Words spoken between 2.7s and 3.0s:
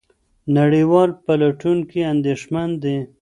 دي.